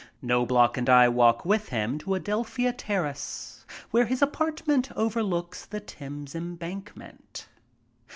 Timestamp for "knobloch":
0.19-0.77